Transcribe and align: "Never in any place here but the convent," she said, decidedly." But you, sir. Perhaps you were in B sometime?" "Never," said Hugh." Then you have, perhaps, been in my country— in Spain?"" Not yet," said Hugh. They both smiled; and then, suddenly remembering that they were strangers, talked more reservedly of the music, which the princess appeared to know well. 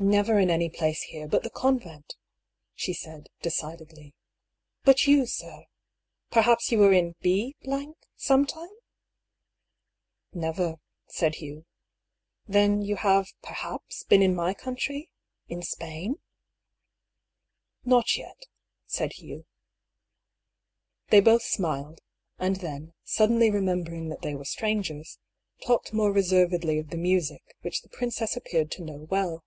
"Never 0.20 0.38
in 0.38 0.48
any 0.48 0.70
place 0.70 1.02
here 1.02 1.28
but 1.28 1.42
the 1.42 1.50
convent," 1.50 2.14
she 2.74 2.94
said, 2.94 3.28
decidedly." 3.42 4.14
But 4.86 5.06
you, 5.06 5.26
sir. 5.26 5.66
Perhaps 6.30 6.72
you 6.72 6.78
were 6.78 6.94
in 6.94 7.16
B 7.20 7.54
sometime?" 8.16 8.70
"Never," 10.32 10.76
said 11.06 11.34
Hugh." 11.34 11.66
Then 12.48 12.80
you 12.80 12.96
have, 12.96 13.28
perhaps, 13.42 14.04
been 14.04 14.22
in 14.22 14.34
my 14.34 14.54
country— 14.54 15.10
in 15.50 15.60
Spain?"" 15.62 16.14
Not 17.84 18.16
yet," 18.16 18.46
said 18.86 19.12
Hugh. 19.16 19.44
They 21.08 21.20
both 21.20 21.42
smiled; 21.42 22.00
and 22.38 22.56
then, 22.56 22.94
suddenly 23.04 23.50
remembering 23.50 24.08
that 24.08 24.22
they 24.22 24.34
were 24.34 24.46
strangers, 24.46 25.18
talked 25.62 25.92
more 25.92 26.10
reservedly 26.10 26.78
of 26.78 26.88
the 26.88 26.96
music, 26.96 27.54
which 27.60 27.82
the 27.82 27.90
princess 27.90 28.34
appeared 28.34 28.70
to 28.70 28.82
know 28.82 29.00
well. 29.10 29.44